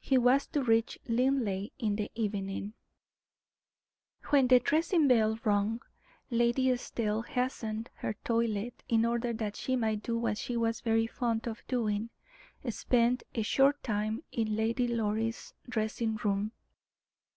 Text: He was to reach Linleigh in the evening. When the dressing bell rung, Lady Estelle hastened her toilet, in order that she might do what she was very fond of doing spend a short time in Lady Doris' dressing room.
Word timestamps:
He 0.00 0.18
was 0.18 0.48
to 0.48 0.64
reach 0.64 0.98
Linleigh 1.06 1.68
in 1.78 1.94
the 1.94 2.10
evening. 2.16 2.72
When 4.30 4.48
the 4.48 4.58
dressing 4.58 5.06
bell 5.06 5.38
rung, 5.44 5.80
Lady 6.28 6.70
Estelle 6.72 7.22
hastened 7.22 7.88
her 7.94 8.14
toilet, 8.24 8.82
in 8.88 9.06
order 9.06 9.32
that 9.32 9.54
she 9.54 9.76
might 9.76 10.02
do 10.02 10.18
what 10.18 10.38
she 10.38 10.56
was 10.56 10.80
very 10.80 11.06
fond 11.06 11.46
of 11.46 11.62
doing 11.68 12.10
spend 12.68 13.22
a 13.36 13.42
short 13.42 13.80
time 13.84 14.24
in 14.32 14.56
Lady 14.56 14.88
Doris' 14.88 15.54
dressing 15.68 16.16
room. 16.16 16.50